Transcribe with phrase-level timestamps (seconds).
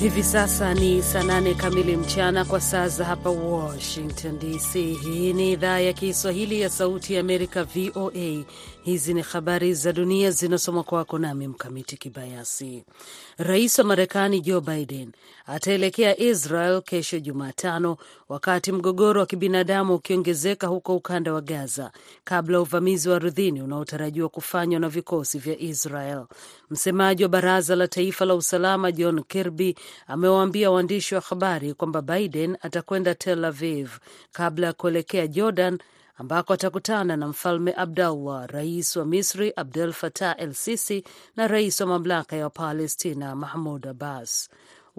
[0.00, 4.72] Hivi sasa ni saa nane kamili mchana kwa saa za hapa Washington DC.
[4.74, 8.44] Hii ni idhaa ya Kiswahili ya Sauti ya Amerika, VOA.
[8.82, 12.84] Hizi ni habari za dunia zinasomwa kwako nami Mkamiti Kibayasi.
[13.38, 15.12] Rais wa Marekani Joe Biden
[15.46, 17.96] ataelekea Israel kesho Jumatano,
[18.28, 21.90] wakati mgogoro wa kibinadamu ukiongezeka huko ukanda wa Gaza,
[22.24, 26.24] kabla uvamizi wa ardhini unaotarajiwa kufanywa na vikosi vya Israel.
[26.70, 29.74] Msemaji wa Baraza la Taifa la Usalama John Kirby
[30.06, 33.90] amewaambia waandishi wa habari kwamba Biden atakwenda Tel Aviv
[34.32, 35.78] kabla ya kuelekea Jordan
[36.16, 41.04] ambako atakutana na Mfalme Abdallah, rais wa Misri Abdel Fattah el Sisi
[41.36, 44.48] na rais wa mamlaka ya Palestina Mahmud Abbas.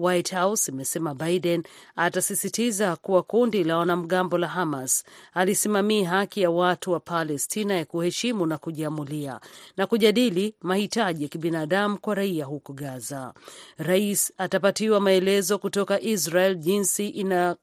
[0.00, 1.62] White House imesema Biden
[1.96, 5.04] atasisitiza kuwa kundi la wanamgambo la Hamas
[5.34, 9.40] alisimamia haki ya watu wa Palestina ya kuheshimu na kujiamulia
[9.76, 13.34] na kujadili mahitaji ya kibinadamu kwa raia huko Gaza.
[13.78, 17.56] Rais atapatiwa maelezo kutoka Israel jinsi ina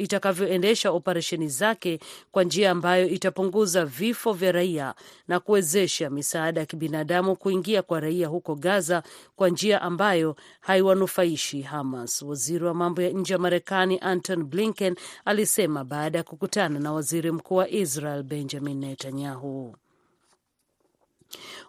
[0.00, 2.00] itakavyoendesha operesheni zake
[2.32, 4.94] kwa njia ambayo itapunguza vifo vya raia
[5.28, 9.02] na kuwezesha misaada ya kibinadamu kuingia kwa raia huko Gaza
[9.36, 12.22] kwa njia ambayo haiwanufaishi Hamas.
[12.22, 17.30] Waziri wa mambo ya nje wa Marekani Anton Blinken alisema baada ya kukutana na waziri
[17.30, 19.76] mkuu wa Israel Benjamin Netanyahu.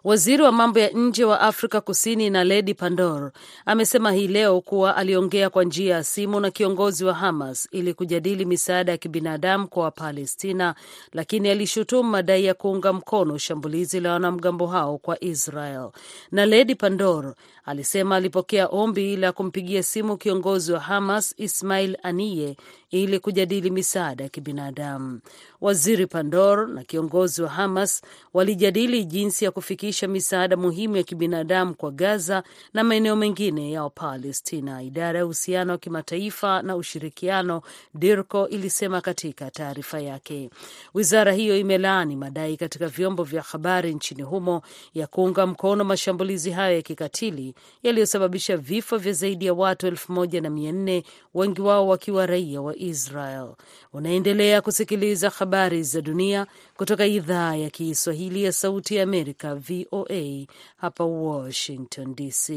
[0.04, 3.32] Waziri wa mambo ya nje wa Afrika Kusini Naledi Pandor
[3.66, 8.44] amesema hii leo kuwa aliongea kwa njia ya simu na kiongozi wa Hamas ili kujadili
[8.44, 10.74] misaada ya kibinadamu kwa Wapalestina,
[11.12, 15.90] lakini alishutumu madai ya kuunga mkono shambulizi la wanamgambo hao kwa Israel.
[16.32, 22.56] Naledi Pandor alisema alipokea ombi la kumpigia simu kiongozi wa Hamas Ismail Aniye
[22.90, 25.20] ili kujadili misaada ya kibinadamu.
[25.60, 28.02] Waziri Pandor na kiongozi wa Hamas
[28.34, 32.42] walijadili jinsi ya kufikisha misaada muhimu ya kibinadamu kwa Gaza
[32.74, 34.82] na maeneo mengine ya Wapalestina.
[34.82, 37.62] Idara ya uhusiano wa kimataifa na ushirikiano
[37.94, 40.50] DIRCO ilisema katika taarifa yake.
[40.94, 44.62] Wizara hiyo imelaani madai katika vyombo vya habari nchini humo
[44.94, 50.40] ya kuunga mkono mashambulizi hayo ya kikatili yaliyosababisha vifo vya zaidi ya watu elfu moja
[50.40, 51.04] na mia nne,
[51.34, 53.48] wengi wao wakiwa raia wa Israel.
[53.92, 56.46] Unaendelea kusikiliza habari za dunia
[56.82, 62.50] kutoka idhaa ya Kiswahili ya Sauti ya Amerika, VOA hapa Washington DC.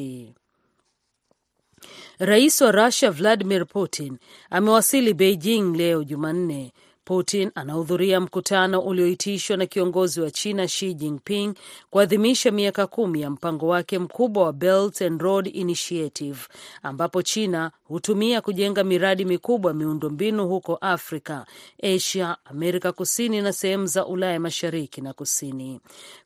[2.19, 4.17] Rais wa Russia Vladimir Putin
[4.49, 6.71] amewasili Beijing leo Jumanne.
[7.05, 11.53] Putin anahudhuria mkutano ulioitishwa na kiongozi wa China Xi Jinping
[11.89, 16.39] kuadhimisha miaka kumi ya mpango wake mkubwa wa Belt and Road Initiative
[16.83, 21.45] ambapo China hutumia kujenga miradi mikubwa miundombinu huko Afrika,
[21.83, 25.79] Asia, Amerika Kusini na sehemu za Ulaya Mashariki na Kusini.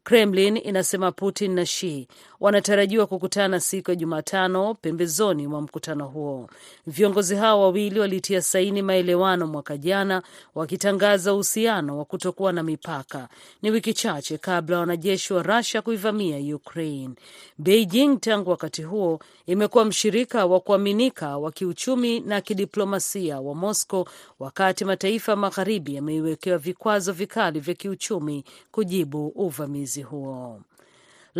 [0.04, 2.08] Kremlin inasema Putin na Xi
[2.40, 6.50] wanatarajiwa kukutana siku ya Jumatano pembezoni mwa mkutano huo.
[6.88, 10.24] Viongozi hao wawili walitia saini maelewano mwaka jana
[10.56, 13.30] wakitangaza uhusiano wa kutokuwa na mipaka,
[13.62, 17.10] ni wiki chache kabla wanajeshi wa Russia kuivamia Ukraine.
[17.58, 24.06] Beijing tangu wakati huo imekuwa mshirika wa kuaminika wa kiuchumi na kidiplomasia wa Moscow,
[24.40, 30.62] wakati mataifa magharibi yameiwekewa vikwazo vikali vya kiuchumi kujibu uvamizi huo.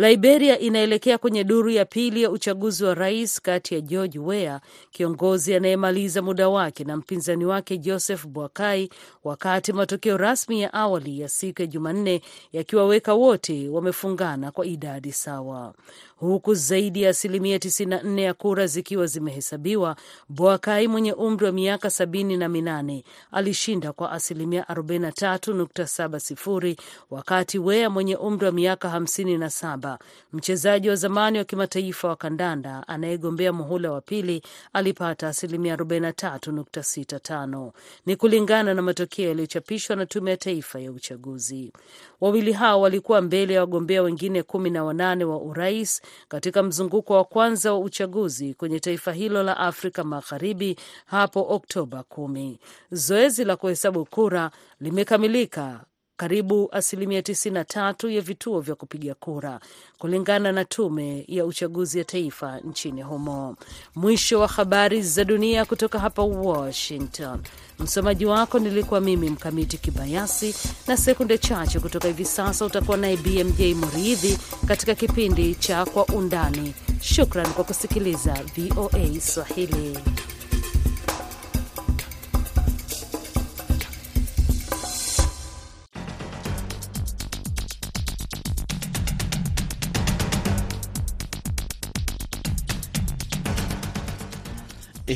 [0.00, 5.54] Liberia inaelekea kwenye duru ya pili ya uchaguzi wa rais kati ya George Weah, kiongozi
[5.54, 8.90] anayemaliza muda wake, na mpinzani wake Joseph Boakai,
[9.24, 12.22] wakati matokeo rasmi ya awali ya siku ya Jumanne
[12.52, 15.74] yakiwaweka wote wamefungana kwa idadi sawa.
[16.16, 19.96] Huku zaidi ya asilimia 94 ya kura zikiwa zimehesabiwa,
[20.28, 26.76] Boakai mwenye umri wa miaka sabini na minane alishinda kwa asilimia 43.70
[27.10, 29.89] wakati Weah mwenye umri wa miaka 57
[30.32, 34.42] mchezaji wa zamani wa kimataifa wa kandanda anayegombea muhula wa pili
[34.72, 37.70] alipata asilimia 43.65.
[38.06, 41.72] Ni kulingana na matokeo yaliyochapishwa na Tume ya Taifa ya Uchaguzi.
[42.20, 47.24] Wawili hao walikuwa mbele ya wagombea wengine kumi na wanane wa urais katika mzunguko wa
[47.24, 50.76] kwanza wa uchaguzi kwenye taifa hilo la Afrika Magharibi
[51.06, 52.58] hapo Oktoba kumi.
[52.90, 54.50] Zoezi la kuhesabu kura
[54.80, 55.80] limekamilika
[56.20, 59.60] karibu asilimia 93 ya vituo vya kupiga kura
[59.98, 63.56] kulingana na tume ya uchaguzi ya taifa nchini humo.
[63.94, 67.40] Mwisho wa habari za dunia kutoka hapa Washington.
[67.78, 70.54] Msomaji wako nilikuwa mimi Mkamiti Kibayasi,
[70.86, 74.38] na sekunde chache kutoka hivi sasa utakuwa naye BMJ Muridhi
[74.68, 76.74] katika kipindi cha Kwa Undani.
[77.00, 79.98] Shukran kwa kusikiliza VOA Swahili.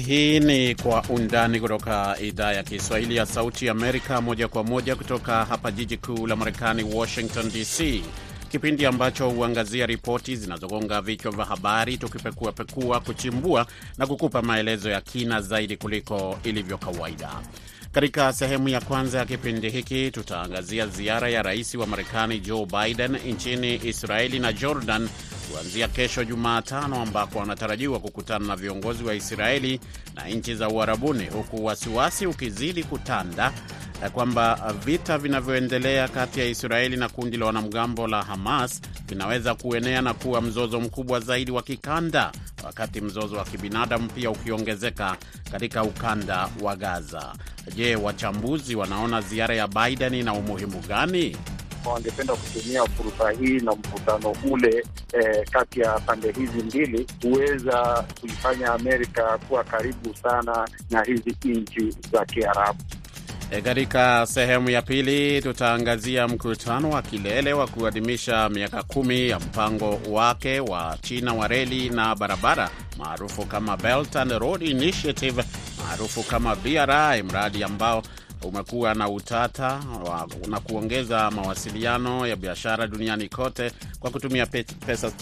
[0.07, 5.45] Hii ni Kwa Undani kutoka idhaa ya Kiswahili ya Sauti Amerika, moja kwa moja kutoka
[5.45, 8.03] hapa jiji kuu la Marekani, Washington DC,
[8.51, 13.67] kipindi ambacho huangazia ripoti zinazogonga vichwa vya habari, tukipekuapekua, kuchimbua
[13.99, 17.31] na kukupa maelezo ya kina zaidi kuliko ilivyo kawaida.
[17.93, 23.17] Katika sehemu ya kwanza ya kipindi hiki tutaangazia ziara ya rais wa Marekani Joe Biden
[23.27, 25.09] nchini Israeli na Jordan
[25.53, 29.81] kuanzia kesho Jumatano, ambako anatarajiwa kukutana na viongozi wa Israeli
[30.15, 33.53] na nchi za Uarabuni, huku wasiwasi ukizidi kutanda
[34.13, 40.15] kwamba vita vinavyoendelea kati ya Israeli na kundi la wanamgambo la Hamas vinaweza kuenea na
[40.15, 42.33] kuwa mzozo mkubwa zaidi wa kikanda,
[42.65, 45.17] wakati mzozo wa kibinadamu pia ukiongezeka
[45.53, 47.33] katika ukanda wa Gaza.
[47.75, 51.37] Je, wachambuzi wanaona ziara ya Biden ina umuhimu gani?
[51.91, 58.73] Wangependa kutumia fursa hii na mkutano ule eh, kati ya pande hizi mbili kuweza kuifanya
[58.73, 62.79] Amerika kuwa karibu sana na hizi nchi za Kiarabu.
[63.65, 70.61] Katika sehemu ya pili tutaangazia mkutano wa kilele wa kuadhimisha miaka kumi ya mpango wake
[70.61, 75.45] wa China wa reli na barabara maarufu kama Belt and Road Initiative
[75.79, 78.03] maarufu kama BRI, mradi ambao
[78.45, 79.81] umekuwa na utata
[80.49, 84.47] na kuongeza mawasiliano ya biashara duniani kote kwa kutumia
[84.87, 85.13] pesa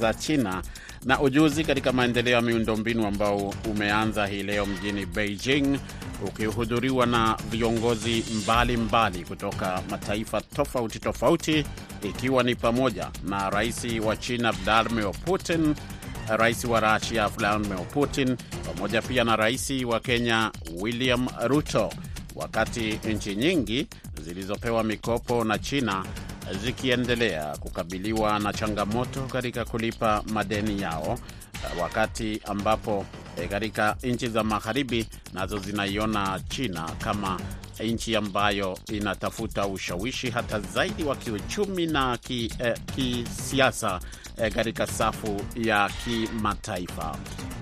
[0.00, 0.62] za China.
[1.04, 5.78] Na ujuzi katika maendeleo ya miundombinu ambao umeanza hii leo mjini Beijing
[6.26, 11.64] ukihudhuriwa na viongozi mbalimbali mbali kutoka mataifa tofauti tofauti
[12.02, 15.74] ikiwa ni pamoja na rais wa China Vladimir Putin,
[16.28, 20.50] rais wa Rusia Vladimir Putin, pamoja pia na rais wa Kenya
[20.80, 21.92] William Ruto,
[22.34, 23.86] wakati nchi nyingi
[24.22, 26.04] zilizopewa mikopo na China
[26.64, 31.18] zikiendelea kukabiliwa na changamoto katika kulipa madeni yao,
[31.80, 33.06] wakati ambapo
[33.50, 37.40] katika nchi za magharibi nazo zinaiona China kama
[37.80, 42.18] nchi ambayo inatafuta ushawishi hata zaidi wa kiuchumi na
[42.96, 44.00] kisiasa
[44.38, 47.16] eh, katika eh, safu ya kimataifa.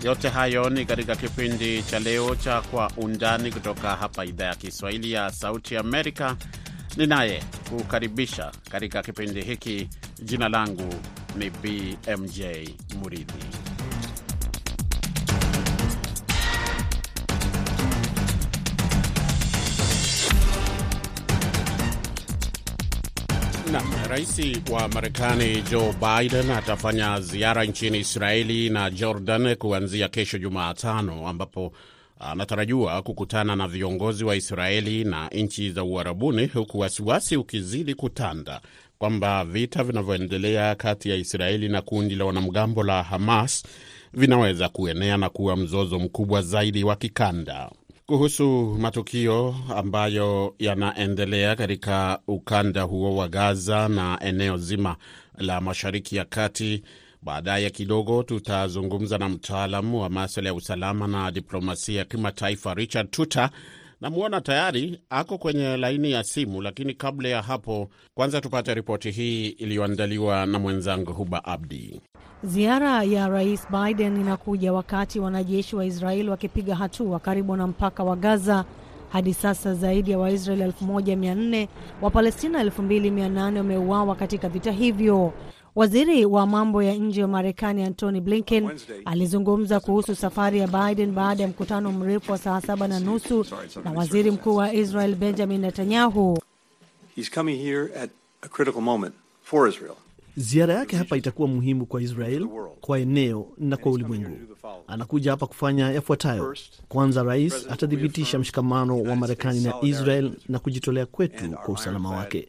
[0.05, 5.13] Yote hayo ni katika kipindi cha leo cha Kwa Undani kutoka hapa idhaa ya Kiswahili
[5.13, 6.37] ya Sauti Amerika.
[6.97, 9.89] Ninaye kukaribisha katika kipindi hiki.
[10.23, 10.95] Jina langu
[11.37, 12.41] ni BMJ
[12.99, 13.62] Muridhi.
[23.73, 24.39] Na rais
[24.71, 31.73] wa Marekani Joe Biden atafanya ziara nchini Israeli na Jordan kuanzia kesho Jumatano, ambapo
[32.21, 38.61] anatarajiwa kukutana na viongozi wa Israeli na nchi za Uarabuni, huku wasiwasi ukizidi kutanda
[38.99, 43.63] kwamba vita vinavyoendelea kati ya Israeli na kundi la wanamgambo la Hamas
[44.15, 47.71] vinaweza kuenea na kuwa mzozo mkubwa zaidi wa kikanda.
[48.13, 54.97] Kuhusu matukio ambayo yanaendelea katika ukanda huo wa Gaza na eneo zima
[55.39, 56.83] la Mashariki ya Kati,
[57.23, 63.51] baadaye kidogo tutazungumza na mtaalamu wa maswala ya usalama na diplomasia ya kimataifa Richard Tuta.
[64.03, 69.47] Namwona tayari ako kwenye laini ya simu, lakini kabla ya hapo, kwanza tupate ripoti hii
[69.49, 72.01] iliyoandaliwa na mwenzangu Huba Abdi.
[72.43, 78.17] Ziara ya Rais Biden inakuja wakati wanajeshi wa Israeli wakipiga hatua karibu na mpaka wa
[78.17, 78.65] Gaza.
[79.13, 81.69] Hadi sasa zaidi ya Waisraeli 1400
[82.03, 85.33] Wapalestina 2800 wameuawa katika vita hivyo.
[85.75, 88.71] Waziri wa mambo ya nje wa Marekani Antony Blinken
[89.05, 93.47] alizungumza kuhusu safari ya Biden baada ya mkutano mrefu wa saa saba na nusu
[93.85, 96.39] na waziri mkuu wa Israel Benjamin Netanyahu.
[100.37, 102.49] Ziara yake hapa itakuwa muhimu kwa Israel,
[102.81, 104.39] kwa eneo na kwa ulimwengu.
[104.87, 106.55] Anakuja hapa kufanya yafuatayo.
[106.89, 112.49] Kwanza, rais atathibitisha mshikamano wa Marekani na Israel na kujitolea kwetu kwa usalama wake.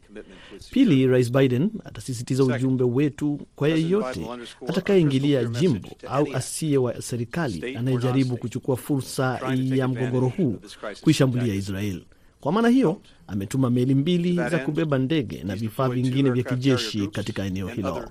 [0.70, 4.26] Pili, Rais Biden atasisitiza ujumbe wetu kwa yeyote
[4.68, 10.56] atakayeingilia jimbo au asiye wa serikali anayejaribu kuchukua fursa ya mgogoro huu
[11.02, 12.02] kuishambulia Israel.
[12.44, 17.44] Kwa maana hiyo ametuma meli mbili za kubeba ndege na vifaa vingine vya kijeshi katika
[17.44, 18.08] eneo hilo.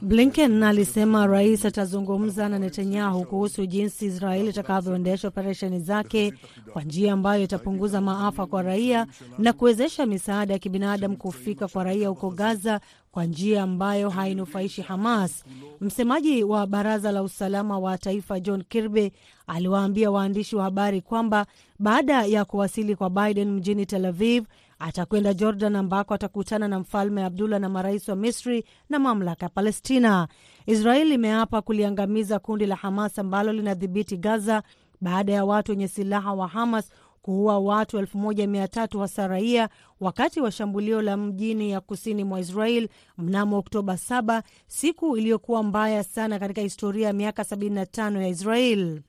[0.00, 6.34] Blinken alisema rais atazungumza na Netanyahu kuhusu jinsi Israeli itakavyoendesha operesheni zake
[6.72, 9.06] kwa njia ambayo itapunguza maafa kwa raia
[9.38, 12.80] na kuwezesha misaada ya kibinadamu kufika kwa raia huko Gaza
[13.12, 15.44] kwa njia ambayo hainufaishi Hamas.
[15.80, 19.12] Msemaji wa baraza la usalama wa taifa John Kirby
[19.46, 21.46] aliwaambia waandishi wa habari kwamba
[21.78, 24.44] baada ya kuwasili kwa Biden mjini Tel Aviv
[24.82, 30.28] atakwenda Jordan ambako atakutana na mfalme Abdullah na marais wa Misri na mamlaka ya Palestina.
[30.66, 34.62] Israeli imeapa kuliangamiza kundi la Hamas ambalo linadhibiti Gaza
[35.00, 36.90] baada ya watu wenye silaha wa Hamas
[37.22, 39.68] kuua watu 1300 hasa raia
[40.00, 46.04] wakati wa shambulio la mjini ya kusini mwa Israel mnamo Oktoba 7, siku iliyokuwa mbaya
[46.04, 49.00] sana katika historia ya miaka 75 ya Israel.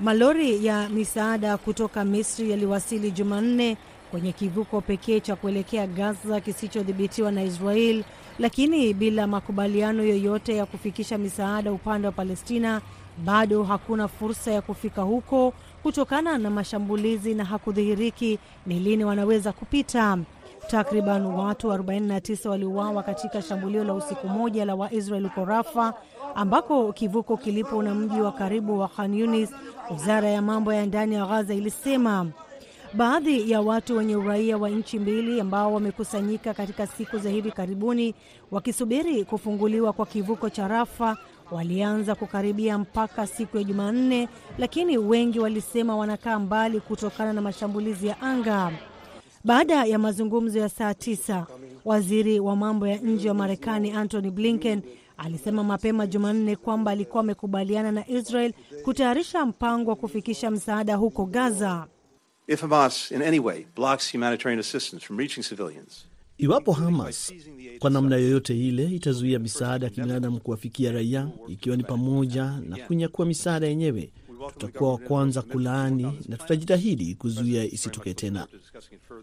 [0.00, 3.76] Malori ya misaada kutoka Misri yaliwasili Jumanne
[4.10, 8.04] kwenye kivuko pekee cha kuelekea Gaza kisichodhibitiwa na Israel,
[8.38, 12.80] lakini bila makubaliano yoyote ya kufikisha misaada upande wa Palestina.
[13.24, 20.18] Bado hakuna fursa ya kufika huko kutokana na mashambulizi na hakudhihiriki ni lini wanaweza kupita.
[20.70, 25.94] Takriban watu 49 waliuawa katika shambulio la usiku moja la Waisrael huko Rafa,
[26.34, 29.50] ambako kivuko kilipo na mji wa karibu wa Khan Yunis.
[29.90, 32.26] Wizara ya mambo ya ndani ya Ghaza ilisema
[32.96, 38.14] baadhi ya watu wenye uraia wa nchi mbili ambao wamekusanyika katika siku za hivi karibuni
[38.50, 41.16] wakisubiri kufunguliwa kwa kivuko cha Rafa
[41.50, 48.20] walianza kukaribia mpaka siku ya Jumanne, lakini wengi walisema wanakaa mbali kutokana na mashambulizi ya
[48.20, 48.72] anga.
[49.44, 51.46] Baada ya mazungumzo ya saa tisa,
[51.84, 54.82] waziri wa mambo ya nje wa Marekani Antony Blinken
[55.18, 58.52] alisema mapema Jumanne kwamba alikuwa amekubaliana na Israel
[58.84, 61.86] kutayarisha mpango wa kufikisha msaada huko Gaza.
[62.48, 66.04] If Hamas in any way blocks humanitarian assistance from reaching civilians,
[66.38, 67.32] Iwapo Hamas
[67.78, 73.26] kwa namna yoyote ile itazuia misaada ya kibinadamu kuwafikia raia, ikiwa ni pamoja na kunyakua
[73.26, 74.12] misaada yenyewe,
[74.52, 78.46] tutakuwa wa kwanza kulaani na tutajitahidi kuzuia isitokee tena.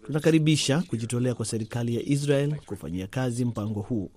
[0.06, 4.12] Tunakaribisha kujitolea kwa serikali ya Israel kufanyia kazi mpango huu.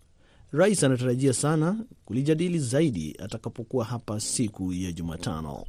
[0.53, 5.65] Rais anatarajia sana kulijadili zaidi atakapokuwa hapa siku ya Jumatano.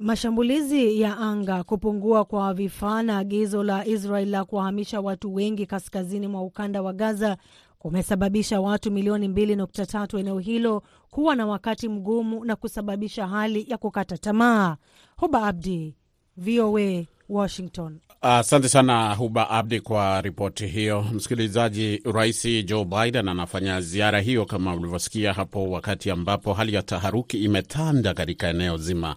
[0.00, 6.26] Mashambulizi ya anga, kupungua kwa vifaa na agizo la Israel la kuwahamisha watu wengi kaskazini
[6.28, 7.36] mwa ukanda wa Gaza
[7.78, 14.18] kumesababisha watu milioni 2.3 eneo hilo kuwa na wakati mgumu na kusababisha hali ya kukata
[14.18, 14.76] tamaa.
[15.16, 15.96] Huba Abdi,
[16.36, 17.98] VOA, Washington.
[18.22, 21.02] Asante uh, sana Huba Abdi kwa ripoti hiyo.
[21.12, 27.38] Msikilizaji, Rais Joe Biden anafanya ziara hiyo kama ulivyosikia hapo, wakati ambapo hali ya taharuki
[27.44, 29.16] imetanda katika eneo zima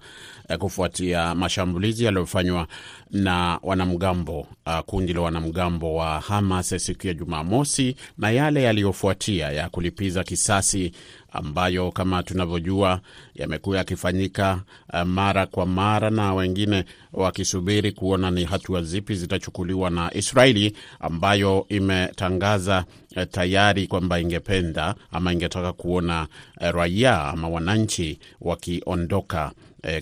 [0.50, 2.68] uh, kufuatia mashambulizi yaliyofanywa
[3.12, 9.70] na wanamgambo uh, kundi la wanamgambo wa Hamas siku ya Jumamosi na yale yaliyofuatia ya
[9.70, 10.91] kulipiza kisasi
[11.31, 13.01] ambayo kama tunavyojua
[13.35, 14.61] yamekuwa yakifanyika
[14.93, 21.65] uh, mara kwa mara na wengine wakisubiri kuona ni hatua zipi zitachukuliwa na Israeli ambayo
[21.69, 22.85] imetangaza
[23.17, 26.27] uh, tayari kwamba ingependa ama ingetaka kuona
[26.61, 29.51] uh, raia ama wananchi wakiondoka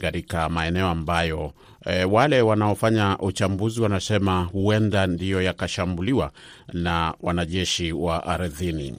[0.01, 1.53] katika e, maeneo ambayo
[1.85, 6.31] E, wale wanaofanya uchambuzi wanasema huenda ndiyo yakashambuliwa
[6.73, 8.95] na wanajeshi wa ardhini.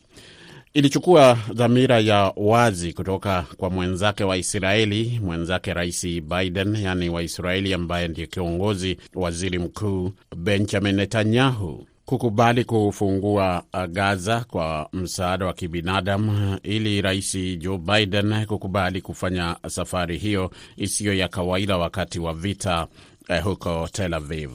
[0.74, 8.08] Ilichukua dhamira ya wazi kutoka kwa mwenzake wa Israeli, mwenzake Rais Biden, yaani Waisraeli ambaye
[8.08, 17.36] ndiye kiongozi, waziri mkuu Benjamin Netanyahu kukubali kufungua Gaza kwa msaada wa kibinadamu ili rais
[17.58, 22.86] Joe Biden kukubali kufanya safari hiyo isiyo ya kawaida wakati wa vita
[23.28, 24.50] eh, huko Tel Aviv.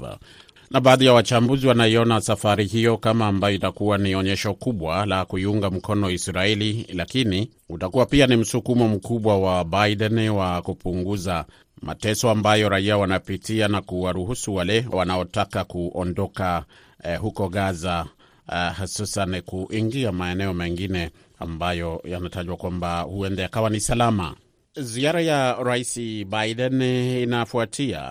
[0.71, 5.69] Na baadhi ya wachambuzi wanaiona safari hiyo kama ambayo itakuwa ni onyesho kubwa la kuiunga
[5.69, 11.45] mkono Israeli, lakini utakuwa pia ni msukumo mkubwa wa Biden wa kupunguza
[11.81, 16.65] mateso ambayo raia wanapitia na kuwaruhusu wale wanaotaka kuondoka
[17.03, 18.05] Eh, huko Gaza
[18.53, 24.35] eh, hususan kuingia maeneo mengine ambayo yanatajwa kwamba huenda yakawa ni salama.
[24.75, 26.81] Ziara ya Rais Biden
[27.21, 28.01] inafuatia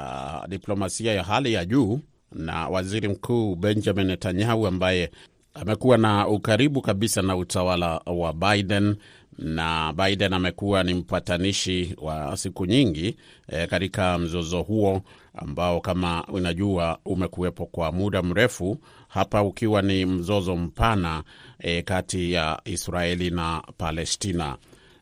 [0.49, 2.01] diplomasia ya hali ya juu
[2.35, 5.11] na waziri mkuu Benjamin Netanyahu ambaye
[5.55, 8.97] amekuwa na ukaribu kabisa na utawala wa Biden
[9.39, 13.17] na Biden amekuwa ni mpatanishi wa siku nyingi
[13.49, 15.03] e, katika mzozo huo
[15.35, 21.23] ambao kama unajua umekuwepo kwa muda mrefu, hapa ukiwa ni mzozo mpana
[21.59, 24.57] e, kati ya Israeli na Palestina.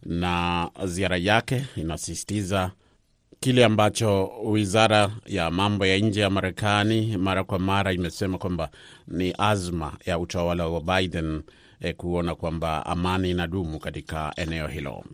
[0.07, 2.71] Na ziara yake inasisitiza
[3.43, 8.69] kile ambacho wizara ya mambo ya nje ya Marekani mara kwa mara imesema kwamba
[9.09, 11.43] ni azma ya utawala wa Biden
[11.81, 15.05] eh, kuona kwamba amani inadumu katika eneo hilo.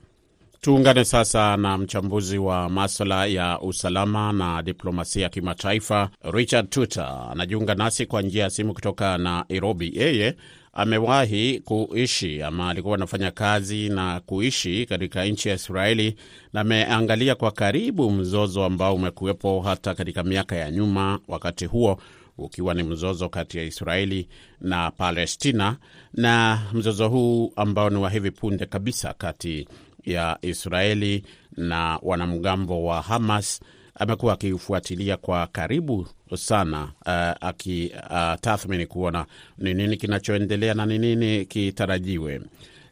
[0.60, 7.74] Tuungane sasa na mchambuzi wa maswala ya usalama na diplomasia ya kimataifa Richard Tute anajiunga
[7.74, 9.92] nasi kwa njia ya simu kutoka Nairobi.
[9.94, 10.36] Yeye
[10.72, 16.16] amewahi kuishi ama alikuwa anafanya kazi na kuishi katika nchi ya Israeli
[16.52, 22.00] na ameangalia kwa karibu mzozo ambao umekuwepo hata katika miaka ya nyuma, wakati huo
[22.38, 24.28] ukiwa ni mzozo kati ya Israeli
[24.60, 25.76] na Palestina,
[26.14, 29.68] na mzozo huu ambao ni wa hivi punde kabisa kati
[30.04, 31.24] ya Israeli
[31.56, 33.60] na wanamgambo wa Hamas
[33.98, 39.26] amekuwa akiufuatilia kwa karibu sana uh, akitathmini uh, kuona
[39.58, 42.40] ni nini kinachoendelea na ni nini kitarajiwe.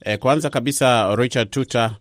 [0.04, 1.96] E, kwanza kabisa Richard Tuta,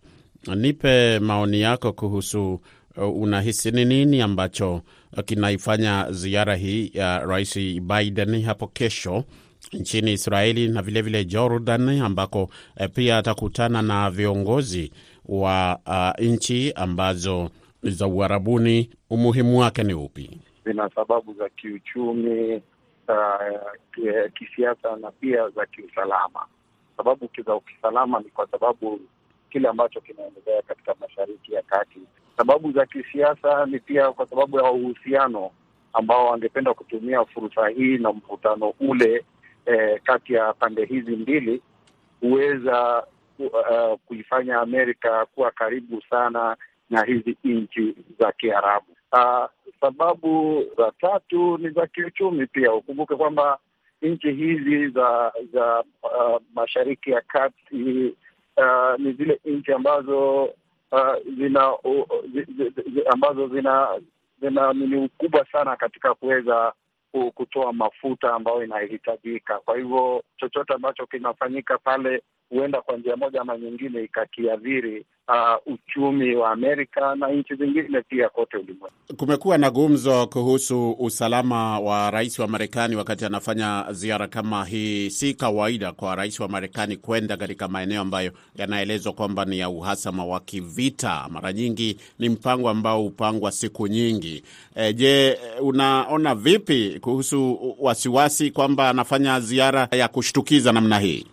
[0.56, 2.60] nipe maoni yako kuhusu
[2.96, 4.82] uh, unahisi ni nini ambacho
[5.24, 9.24] kinaifanya ziara hii ya Rais Biden hapo kesho
[9.72, 14.92] nchini Israeli na vilevile vile Jordan ambako eh, pia atakutana na viongozi
[15.24, 17.50] wa uh, nchi ambazo
[17.82, 18.90] za Uarabuni.
[19.10, 20.40] Umuhimu wake ni upi?
[20.64, 22.62] Zina sababu za kiuchumi,
[23.08, 26.46] uh, kisiasa na pia za kiusalama.
[26.96, 29.00] Sababu za kiusalama ni kwa sababu
[29.50, 32.00] kile ambacho kinaendelea katika Mashariki ya Kati.
[32.36, 35.50] Sababu za kisiasa ni pia kwa sababu ya uhusiano
[35.92, 39.24] ambao wangependa kutumia fursa hii na mkutano ule
[39.66, 41.62] eh, kati ya pande hizi mbili
[42.20, 43.06] huweza
[43.38, 46.56] uh, kuifanya Amerika kuwa karibu sana
[46.90, 48.86] na hizi nchi za Kiarabu.
[49.12, 49.46] Uh,
[49.80, 52.72] sababu za tatu ni za kiuchumi pia.
[52.74, 53.58] Ukumbuke kwamba
[54.02, 58.14] nchi hizi za za uh, Mashariki ya Kati
[58.56, 60.44] uh, ni zile nchi ambazo
[60.92, 63.88] uh, zina uh, zi, zi, zi, ambazo zina
[64.40, 66.72] zina ni ukubwa sana katika kuweza
[67.34, 69.58] kutoa mafuta ambayo inahitajika.
[69.58, 76.34] Kwa hivyo chochote ambacho kinafanyika pale huenda kwa njia moja ama nyingine ikakiadhiri uh, uchumi
[76.36, 78.90] wa Amerika na nchi zingine pia kote ulimwengu.
[79.16, 85.10] Kumekuwa na gumzo kuhusu usalama wa rais wa Marekani wakati anafanya ziara kama hii.
[85.10, 90.24] Si kawaida kwa rais wa Marekani kwenda katika maeneo ambayo yanaelezwa kwamba ni ya uhasama
[90.24, 91.26] wa kivita.
[91.30, 94.42] Mara nyingi ni mpango ambao hupangwa siku nyingi.
[94.74, 101.26] E, je, unaona vipi kuhusu wasiwasi kwamba anafanya ziara ya kushtukiza namna hii?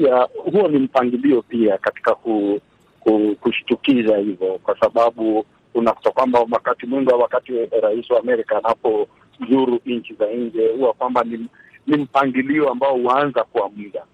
[0.00, 2.60] Ya huo ni mpangilio pia katika ku,
[3.00, 10.14] ku, kushtukiza hivyo, kwa sababu unakuta kwamba wakati mwingi, wakati rais wa Amerika anapozuru nchi
[10.14, 11.46] za nje, huwa kwamba ni,
[11.86, 14.04] ni mpangilio ambao huanza kwa muda,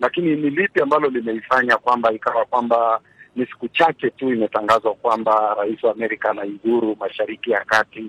[0.00, 3.00] lakini ni lipi ambalo limeifanya kwamba ikawa kwamba
[3.36, 8.06] ni siku chache tu imetangazwa kwamba rais wa Amerika anaizuru Mashariki ya Kati?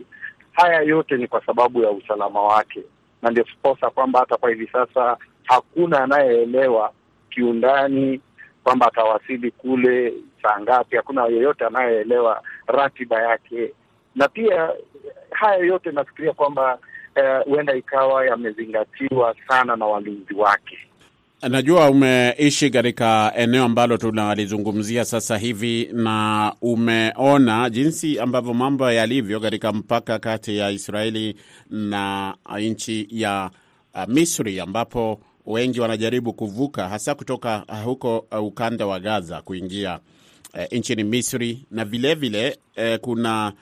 [0.51, 2.81] Haya yote ni kwa sababu ya usalama wake,
[3.21, 6.91] na ndio posa kwamba hata kwa hivi sasa hakuna anayeelewa
[7.35, 8.21] kiundani
[8.63, 10.95] kwamba atawasili kule saa ngapi.
[10.95, 13.71] Hakuna yeyote anayeelewa ratiba yake,
[14.15, 14.69] na pia
[15.31, 16.77] haya yote nafikiria kwamba
[17.45, 20.77] huenda uh, ikawa yamezingatiwa sana na walinzi wake.
[21.49, 29.71] Najua umeishi katika eneo ambalo tunalizungumzia sasa hivi na umeona jinsi ambavyo mambo yalivyo katika
[29.71, 31.35] mpaka kati ya Israeli
[31.69, 33.49] na nchi ya
[33.95, 39.99] uh, Misri ambapo wengi wanajaribu kuvuka hasa kutoka uh, huko uh, ukanda wa Gaza kuingia
[40.53, 43.53] uh, nchini Misri na vilevile vile, uh, kuna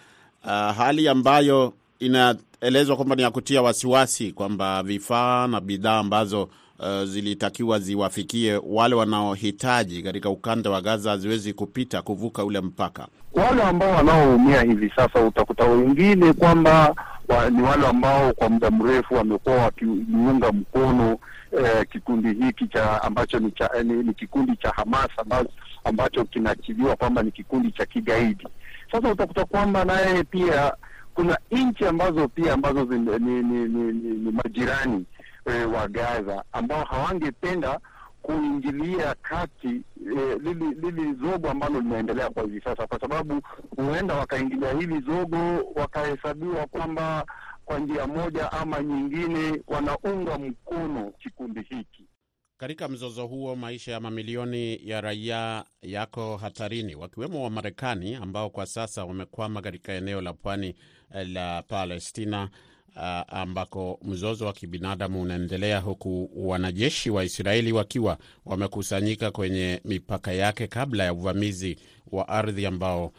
[0.43, 7.03] uh, hali ambayo inaelezwa kwamba ni ya kutia wasiwasi kwamba vifaa na bidhaa ambazo uh,
[7.03, 13.07] zilitakiwa ziwafikie wale wanaohitaji katika ukanda wa Gaza haziwezi kupita kuvuka ule mpaka.
[13.33, 16.95] Wale ambao wanaoumia hivi sasa, utakuta wengine kwamba
[17.27, 21.17] wa, ni wale ambao kwa muda mrefu wamekuwa wakiunga mkono
[21.57, 25.49] eh, kikundi hiki cha ambacho ni, cha, ni, ni kikundi cha Hamas ambacho,
[25.83, 28.47] ambacho kinakiliwa kwamba ni kikundi cha kigaidi.
[28.91, 30.73] Sasa utakuta kwamba naye pia
[31.13, 35.05] kuna nchi ambazo pia ambazo zi, ni, ni, ni, ni, ni majirani
[35.45, 37.79] eh, wa Gaza ambao hawangependa
[38.21, 39.81] kuingilia kati
[40.17, 43.41] eh, lili, lili zogo ambalo linaendelea kwa hivi sasa, kwa sababu
[43.77, 47.25] huenda wakaingilia hili zogo wakahesabiwa kwamba
[47.65, 52.05] kwa njia moja ama nyingine wanaunga mkono kikundi hiki.
[52.57, 59.05] Katika mzozo huo, maisha ya mamilioni ya raia yako hatarini, wakiwemo Wamarekani ambao kwa sasa
[59.05, 60.75] wamekwama katika eneo la pwani
[61.25, 62.49] la Palestina.
[62.95, 70.67] Uh, ambako mzozo wa kibinadamu unaendelea huku wanajeshi wa Israeli wakiwa wamekusanyika kwenye mipaka yake
[70.67, 71.77] kabla ya uvamizi
[72.11, 73.11] wa ardhi ambao uh,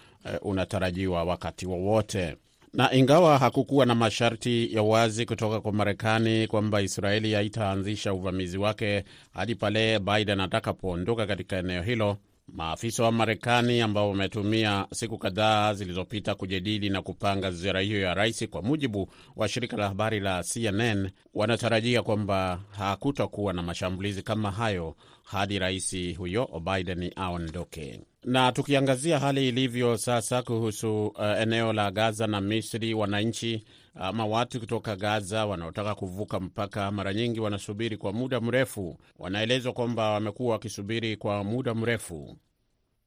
[0.46, 2.37] unatarajiwa wakati wowote wa
[2.74, 9.04] na ingawa hakukuwa na masharti ya wazi kutoka kwa Marekani kwamba Israeli haitaanzisha uvamizi wake
[9.34, 12.16] hadi pale Biden atakapoondoka katika eneo hilo,
[12.48, 18.48] maafisa wa Marekani ambao wametumia siku kadhaa zilizopita kujadili na kupanga ziara hiyo ya rais,
[18.48, 24.96] kwa mujibu wa shirika la habari la CNN, wanatarajia kwamba hakutakuwa na mashambulizi kama hayo
[25.24, 28.00] hadi rais huyo Biden aondoke.
[28.24, 34.61] Na tukiangazia hali ilivyo sasa kuhusu uh, eneo la Gaza na Misri, wananchi ama watu
[34.61, 38.98] kutoka Gaza wanaotaka kuvuka mpaka mara nyingi wanasubiri kwa muda mrefu.
[39.18, 42.37] Wanaelezwa kwamba wamekuwa wakisubiri kwa muda mrefu.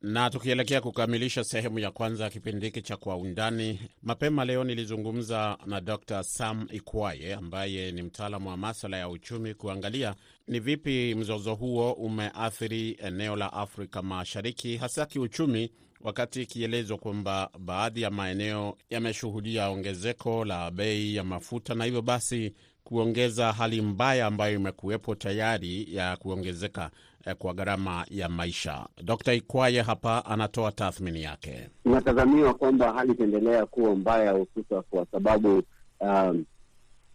[0.02, 5.58] Na tukielekea kukamilisha sehemu ya kwanza ya kipindi hiki cha Kwa Undani, mapema leo nilizungumza
[5.65, 10.15] na Dr Sam Ikwaye ambaye ni mtaalamu wa maswala ya uchumi, kuangalia
[10.47, 18.01] ni vipi mzozo huo umeathiri eneo la Afrika Mashariki, hasa kiuchumi, wakati ikielezwa kwamba baadhi
[18.01, 24.55] ya maeneo yameshuhudia ongezeko la bei ya mafuta na hivyo basi kuongeza hali mbaya ambayo
[24.55, 26.91] imekuwepo tayari ya kuongezeka
[27.38, 28.88] kwa gharama ya maisha.
[29.03, 29.27] Dkt.
[29.27, 31.69] Ikwaye hapa anatoa tathmini yake.
[31.86, 35.63] Inatazamiwa kwamba hali itaendelea kuwa mbaya, hususa kwa sababu
[35.99, 36.45] um,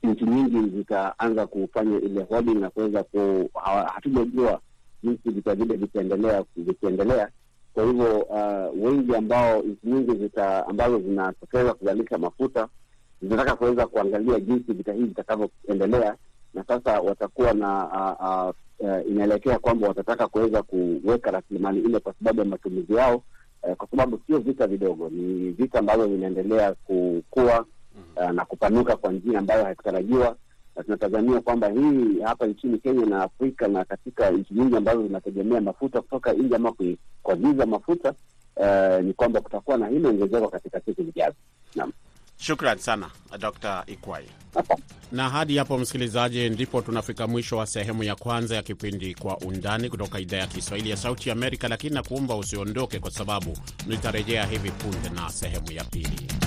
[0.02, 3.50] nchi nyingi zitaanza kufanya ile hodi na kuweza ku,
[3.94, 4.60] hatujajua
[5.02, 7.28] jinsi vita vile vitaendelea vikiendelea.
[7.74, 12.68] Kwa hivyo uh, wengi ambao nchi nyingi zita ambazo zinatokeza kuzalisha mafuta
[13.22, 16.16] zinataka kuweza kuangalia jinsi vita hii vitakavyoendelea,
[16.54, 22.14] na sasa watakuwa na uh, uh, Uh, inaelekea kwamba watataka kuweza kuweka rasilimali ile kwa
[22.18, 23.22] sababu ya matumizi yao,
[23.62, 27.64] uh, kwa sababu sio vita vidogo, ni vita ambavyo vinaendelea kukua
[28.16, 30.36] uh, na kupanuka kwa njia ambayo haikutarajiwa,
[30.76, 35.60] na tunatazamia kwamba hii hapa nchini Kenya na Afrika na katika nchi nyingi ambazo zinategemea
[35.60, 36.72] mafuta kutoka nje ama
[37.22, 38.14] kuagiza mafuta
[38.56, 41.36] uh, ni kwamba kutakuwa na hilo ongezeko katika siku zijazo.
[41.74, 41.92] Naam.
[42.36, 43.84] Shukran sana Dr.
[43.86, 44.24] Ikwai.
[45.12, 49.88] Na hadi hapo, msikilizaji, ndipo tunafika mwisho wa sehemu ya kwanza ya kipindi Kwa Undani
[49.88, 53.56] kutoka idhaa ya Kiswahili ya Sauti Amerika, lakini nakuomba usiondoke, kwa sababu
[53.86, 56.41] nitarejea hivi punde na sehemu ya pili.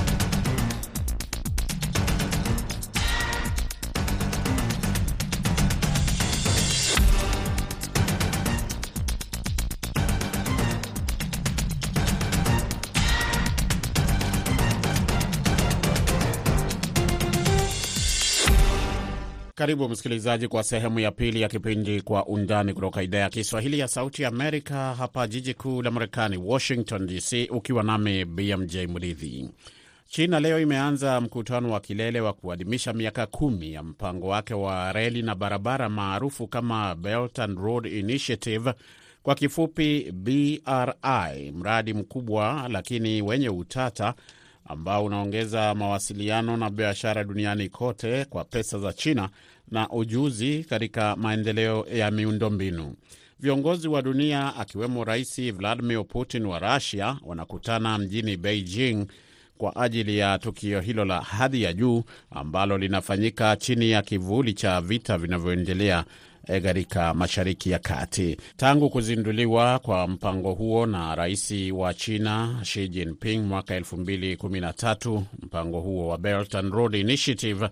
[19.65, 23.87] Karibu msikilizaji kwa sehemu ya pili ya kipindi Kwa Undani kutoka idhaa ya Kiswahili ya
[23.87, 29.49] Sauti Amerika, hapa jiji kuu la Marekani, Washington DC, ukiwa nami BMJ Mridhi.
[30.09, 35.21] China leo imeanza mkutano wa kilele wa kuadhimisha miaka kumi ya mpango wake wa reli
[35.21, 38.73] na barabara maarufu kama Belt and Road Initiative,
[39.23, 44.13] kwa kifupi BRI, mradi mkubwa lakini wenye utata
[44.65, 49.29] ambao unaongeza mawasiliano na biashara duniani kote kwa pesa za China
[49.71, 52.95] na ujuzi katika maendeleo ya miundombinu.
[53.39, 59.05] Viongozi wa dunia akiwemo Rais Vladimir Putin wa Russia wanakutana mjini Beijing
[59.57, 64.81] kwa ajili ya tukio hilo la hadhi ya juu ambalo linafanyika chini ya kivuli cha
[64.81, 66.05] vita vinavyoendelea
[66.45, 68.37] katika Mashariki ya Kati.
[68.57, 76.07] Tangu kuzinduliwa kwa mpango huo na rais wa China Xi Jinping mwaka 2013, mpango huo
[76.07, 77.69] wa Belt and Road Initiative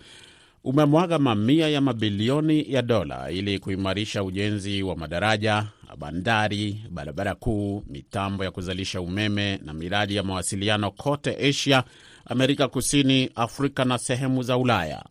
[0.63, 5.65] umemwaga mamia ya mabilioni ya dola ili kuimarisha ujenzi wa madaraja,
[5.97, 11.83] bandari, barabara kuu, mitambo ya kuzalisha umeme na miradi ya mawasiliano kote Asia,
[12.25, 15.03] Amerika Kusini, Afrika na sehemu za Ulaya.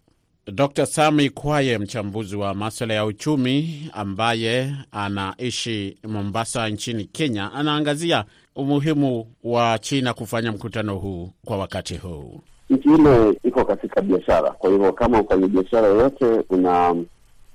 [0.46, 8.24] Dr Sami Kwaye, mchambuzi wa maswala ya uchumi ambaye anaishi Mombasa nchini Kenya, anaangazia
[8.56, 12.40] umuhimu wa China kufanya mkutano huu kwa wakati huu.
[12.70, 16.96] Nchi ile iko katika biashara, kwa hivyo kama mfanya biashara yoyote, una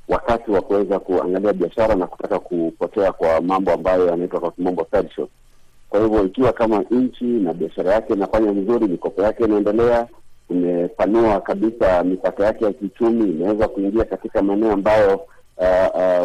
[0.07, 5.27] wakati wa kuweza kuangalia biashara na kutaka kupotea kwa mambo ambayo yanaitwa kwa kimombo sideshow.
[5.89, 10.07] Kwa hivyo ikiwa kama nchi na biashara yake inafanya vizuri, mikopo yake inaendelea
[10.49, 15.19] imepanua kabisa mipaka yake ya kiuchumi, imeweza kuingia katika maeneo ambayo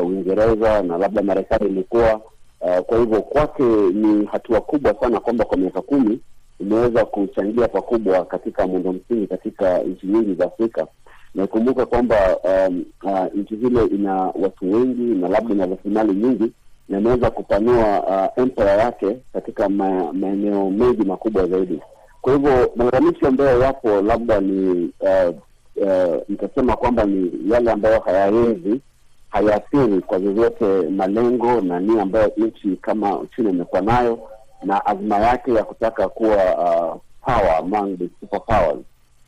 [0.04, 2.20] Uingereza uh, uh, na labda Marekani ilikuwa
[2.60, 6.20] uh, kwa hivyo kwake ni hatua kubwa sana kwamba kwa miaka kumi
[6.60, 10.86] imeweza kuchangia pakubwa katika muundo msingi katika nchi nyingi za Afrika.
[11.34, 16.52] naikumbuka kwamba um, uh, nchi hile ina watu wengi na labda ina rasilimali nyingi
[16.88, 21.80] na imeweza kupanua uh, empire yake katika ma, maeneo mengi makubwa zaidi.
[22.22, 25.34] Kwa hivyo malalamishi ambayo yapo labda ni uh,
[25.76, 28.80] uh, nitasema kwamba ni yale ambayo hayawezi
[29.28, 34.18] hayaathiri kwa vyovyote malengo na nia ambayo nchi kama Uchina imekuwa nayo
[34.62, 38.78] na azma yake ya kutaka kuwa uh, power among the super powers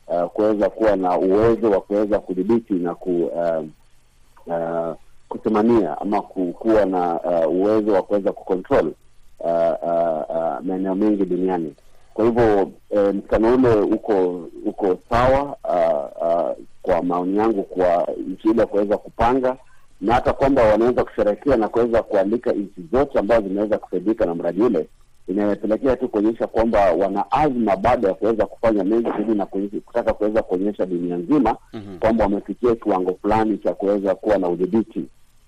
[0.07, 3.65] uh, kuweza kuwa na uwezo wa kuweza kudhibiti na ku, uh,
[4.47, 4.95] uh,
[5.29, 8.91] kusimamia ama kuwa na uh, uwezo wa kuweza kucontrol
[9.39, 9.49] uh,
[9.83, 11.73] uh, uh, maeneo mengi duniani.
[12.15, 18.49] Kwa hivyo eh, mkutano ule uko uko sawa uh, uh, kwa maoni yangu, kwa nchi
[18.49, 19.57] ile kuweza kupanga
[20.01, 24.61] na hata kwamba wanaweza kusherehekea na kuweza kualika nchi zote ambazo zinaweza kusaidika na mradi
[24.61, 24.87] ule
[25.27, 29.45] inayopelekea tu kuonyesha kwamba wana azma baada ya kuweza kufanya mengi zaidi na
[29.85, 31.99] kutaka kuweza kuonyesha dunia nzima mm-hmm.
[31.99, 35.05] kwamba wamefikia kiwango fulani cha kuweza kuwa na udhibiti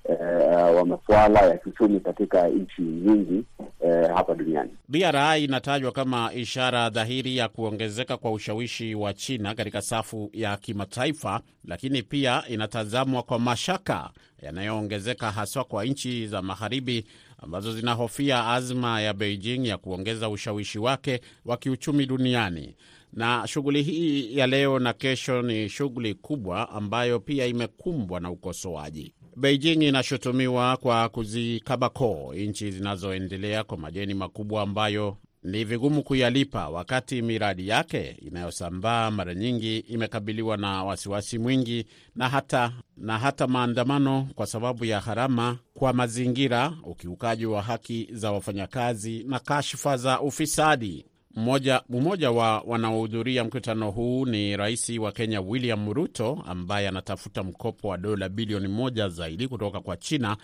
[0.09, 3.43] eh, wa masuala ya kiuchumi katika nchi nyingi
[3.85, 4.69] eh, hapa duniani.
[4.87, 11.41] BRI inatajwa kama ishara dhahiri ya kuongezeka kwa ushawishi wa China katika safu ya kimataifa,
[11.65, 14.09] lakini pia inatazamwa kwa mashaka
[14.41, 17.05] yanayoongezeka haswa kwa nchi za magharibi
[17.37, 22.75] ambazo zinahofia azma ya Beijing ya kuongeza ushawishi wake wa kiuchumi duniani.
[23.13, 29.13] Na shughuli hii ya leo na kesho ni shughuli kubwa ambayo pia imekumbwa na ukosoaji.
[29.39, 37.21] Beijing inashutumiwa kwa kuzikaba koo nchi zinazoendelea kwa madeni makubwa ambayo ni vigumu kuyalipa, wakati
[37.21, 44.45] miradi yake inayosambaa mara nyingi imekabiliwa na wasiwasi mwingi na hata, na hata maandamano kwa
[44.47, 51.05] sababu ya gharama kwa mazingira, ukiukaji wa haki za wafanyakazi na kashfa za ufisadi.
[51.37, 57.87] Mmoja, mmoja wa wanaohudhuria mkutano huu ni rais wa Kenya William Ruto ambaye anatafuta mkopo
[57.87, 60.37] wa dola bilioni moja zaidi kutoka kwa China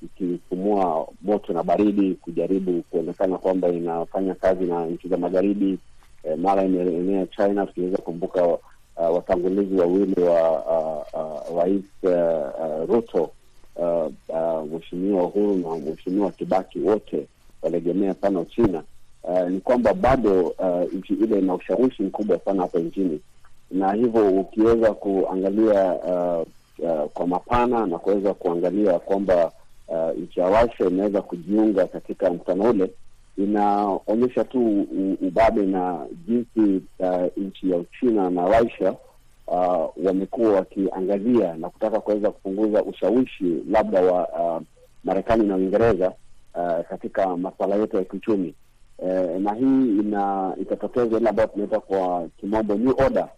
[0.03, 5.79] ikipumua iki moto na baridi kujaribu kuonekana kwamba inafanya kazi na nchi za magharibi.
[6.25, 8.59] Uh, mara imeenea China, tukiweza kumbuka uh,
[8.97, 10.65] watangulizi wawili wa
[11.57, 13.31] rais uh, uh, uh, Ruto
[13.79, 17.27] Uh, uh, Mheshimiwa Uhuru na Mheshimiwa Kibaki wote
[17.63, 18.83] walegemea sana Uchina.
[19.23, 23.21] Uh, ni kwamba bado uh, nchi ile ina ushawishi mkubwa sana hapa nchini,
[23.71, 26.47] na hivyo ukiweza kuangalia uh,
[26.79, 29.53] uh, kwa mapana na kuweza kuangalia kwamba
[29.89, 32.91] uh, nchi ya Russia imeweza kujiunga katika mkutano ule,
[33.39, 34.87] inaonyesha tu
[35.23, 38.95] ubabe na jinsi uh, nchi ya Uchina na Russia
[39.49, 44.63] Uh, wamekuwa wakiangazia na kutaka kuweza kupunguza ushawishi labda wa uh,
[45.05, 46.13] Marekani na Uingereza
[46.55, 48.55] uh, katika masuala yote ya kiuchumi.
[48.99, 53.29] Uh, na hii ina itatokeza ile ambayo tunaita kwa kimombo new order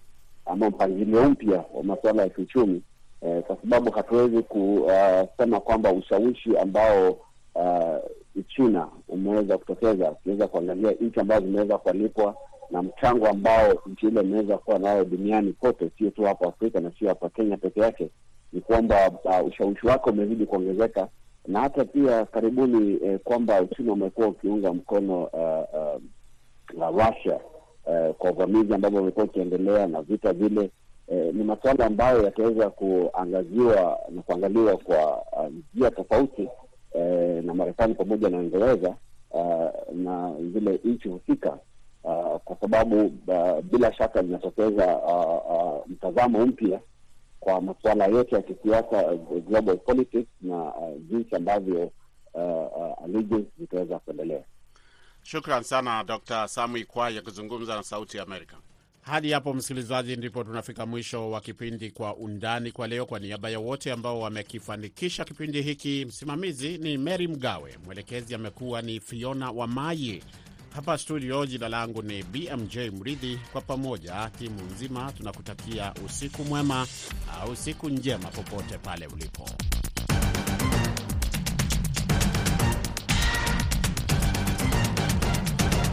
[0.46, 2.82] ama mpangilio mpya wa masuala ya kiuchumi.
[3.22, 7.10] Uh, kwa sababu hatuwezi kusema uh, kwamba ushawishi ambao
[7.54, 7.96] uh,
[8.38, 12.34] Uchina umeweza kutokeza, ukiweza kuangalia nchi ambazo zimeweza kualipwa
[12.70, 16.90] na mchango ambao nchi ile imeweza kuwa nayo duniani kote, sio tu hapa Afrika na
[16.98, 18.10] sio hapa Kenya peke yake,
[18.52, 21.08] ni kwamba uh, ushawishi wake umezidi kuongezeka,
[21.46, 26.00] na hata pia karibuni eh, kwamba Uchina umekuwa ukiunga mkono uh,
[26.80, 27.40] uh, Russia
[27.86, 30.70] uh, kwa uvamizi ambavyo umekuwa ukiendelea na vita vile.
[31.08, 35.22] Eh, ni masuala ambayo yataweza kuangaziwa na kuangaliwa kwa
[35.74, 36.48] njia uh, tofauti
[36.94, 38.94] eh, na Marekani pamoja na Uingereza
[39.30, 41.58] uh, na zile nchi husika.
[42.04, 46.80] Uh, kwa sababu uh, bila shaka linatokeza uh, uh, mtazamo mpya
[47.40, 51.90] kwa masuala yote ya kisiasa uh, global politics na uh, jinsi ambavyo
[52.34, 54.42] uh, uh, zitaweza kuendelea.
[55.22, 56.48] Shukran sana Dr.
[56.48, 58.56] Samwi Kwaya kuzungumza na Sauti ya Amerika.
[59.08, 63.06] Hadi hapo msikilizaji, ndipo tunafika mwisho wa kipindi Kwa Undani kwa leo.
[63.06, 69.00] Kwa niaba ya wote ambao wamekifanikisha kipindi hiki, msimamizi ni Mary Mgawe, mwelekezi amekuwa ni
[69.00, 70.22] Fiona Wamaye.
[70.74, 73.38] Hapa studio, jina langu ni BMJ Mridhi.
[73.52, 76.86] Kwa pamoja timu nzima tunakutakia usiku mwema
[77.40, 79.48] au siku njema popote pale ulipo.